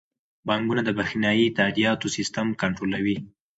[0.47, 3.17] بانکونه د بریښنايي تادیاتو سیستم کنټرولوي.